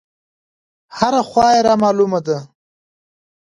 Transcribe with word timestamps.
هره 0.97 1.21
خوا 1.29 1.47
يې 1.55 1.61
رامالومه 1.67 2.19
ده. 2.27 2.37